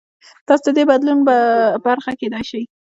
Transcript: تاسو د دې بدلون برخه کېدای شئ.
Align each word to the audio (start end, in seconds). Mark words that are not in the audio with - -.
تاسو 0.47 0.63
د 0.67 0.69
دې 0.77 0.83
بدلون 0.91 1.19
برخه 1.85 2.11
کېدای 2.19 2.43
شئ. 2.49 2.63